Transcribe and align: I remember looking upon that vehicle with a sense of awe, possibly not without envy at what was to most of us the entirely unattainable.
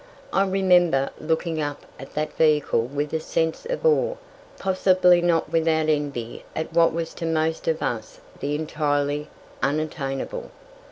I 0.33 0.47
remember 0.47 1.11
looking 1.19 1.61
upon 1.61 1.75
that 2.15 2.33
vehicle 2.33 2.81
with 2.87 3.13
a 3.13 3.19
sense 3.19 3.67
of 3.67 3.85
awe, 3.85 4.15
possibly 4.57 5.21
not 5.21 5.51
without 5.51 5.89
envy 5.89 6.43
at 6.55 6.73
what 6.73 6.91
was 6.91 7.13
to 7.13 7.25
most 7.27 7.67
of 7.67 7.83
us 7.83 8.19
the 8.39 8.55
entirely 8.55 9.29
unattainable. 9.61 10.49